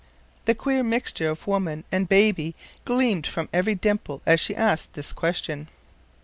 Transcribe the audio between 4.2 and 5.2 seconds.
as she asked this